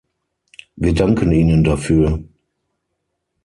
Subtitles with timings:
[0.77, 2.23] Wir danken Ihnen dafür.